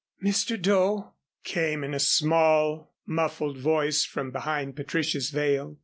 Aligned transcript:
"Mr. 0.25 0.59
Doe?" 0.59 1.13
came 1.43 1.83
in 1.83 1.93
a 1.93 1.99
small, 1.99 2.91
muffled 3.05 3.59
voice 3.59 4.03
from 4.03 4.31
behind 4.31 4.75
Patricia's 4.75 5.29
veil. 5.29 5.77